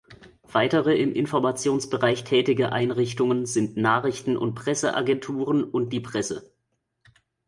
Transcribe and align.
Weitere 0.51 0.97
im 0.97 1.13
Informationsbereich 1.13 2.23
tätige 2.23 2.71
Einrichtungen 2.71 3.45
sind 3.45 3.77
Nachrichten- 3.77 4.35
und 4.35 4.55
Presseagenturen 4.55 5.63
und 5.63 5.93
die 5.93 5.99
Presse. 5.99 6.51